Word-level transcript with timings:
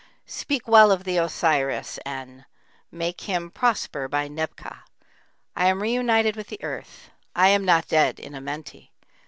Speak 0.25 0.67
well 0.67 0.91
of 0.91 1.03
the 1.03 1.19
Osiris 1.19 1.99
N; 2.07 2.45
make 2.91 3.21
him 3.21 3.51
prosper 3.51 4.07
by 4.07 4.27
Nehbka. 4.27 4.79
I 5.55 5.67
am 5.67 5.79
reunited 5.83 6.35
with 6.35 6.47
the 6.47 6.63
earth, 6.63 7.11
I 7.35 7.49
am 7.49 7.63
not 7.65 7.87
dead 7.87 8.19
in 8.19 8.33
Amenti. 8.33 8.89